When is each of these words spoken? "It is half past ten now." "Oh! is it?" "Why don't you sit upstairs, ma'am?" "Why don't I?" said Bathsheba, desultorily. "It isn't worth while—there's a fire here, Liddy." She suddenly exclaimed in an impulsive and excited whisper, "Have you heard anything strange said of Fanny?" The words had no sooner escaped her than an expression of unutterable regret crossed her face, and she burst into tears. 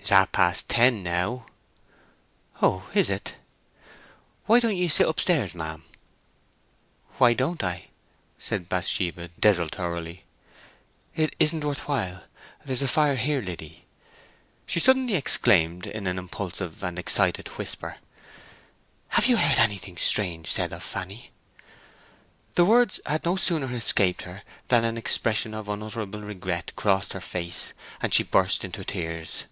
"It 0.00 0.04
is 0.14 0.16
half 0.16 0.32
past 0.32 0.68
ten 0.68 1.02
now." 1.04 1.46
"Oh! 2.62 2.88
is 2.94 3.10
it?" 3.10 3.36
"Why 4.46 4.58
don't 4.58 4.74
you 4.74 4.88
sit 4.88 5.06
upstairs, 5.06 5.54
ma'am?" 5.54 5.84
"Why 7.18 7.32
don't 7.34 7.62
I?" 7.62 7.88
said 8.38 8.68
Bathsheba, 8.68 9.28
desultorily. 9.38 10.24
"It 11.14 11.36
isn't 11.38 11.62
worth 11.62 11.86
while—there's 11.86 12.80
a 12.82 12.88
fire 12.88 13.14
here, 13.16 13.40
Liddy." 13.42 13.84
She 14.66 14.80
suddenly 14.80 15.14
exclaimed 15.14 15.86
in 15.86 16.06
an 16.08 16.18
impulsive 16.18 16.82
and 16.82 16.98
excited 16.98 17.46
whisper, 17.58 17.98
"Have 19.10 19.26
you 19.26 19.36
heard 19.36 19.58
anything 19.60 19.96
strange 19.98 20.50
said 20.50 20.72
of 20.72 20.82
Fanny?" 20.82 21.30
The 22.56 22.64
words 22.64 22.98
had 23.06 23.24
no 23.24 23.36
sooner 23.36 23.72
escaped 23.76 24.22
her 24.22 24.42
than 24.68 24.82
an 24.84 24.96
expression 24.98 25.54
of 25.54 25.68
unutterable 25.68 26.22
regret 26.22 26.72
crossed 26.74 27.12
her 27.12 27.20
face, 27.20 27.74
and 28.02 28.12
she 28.12 28.24
burst 28.24 28.64
into 28.64 28.82
tears. 28.82 29.44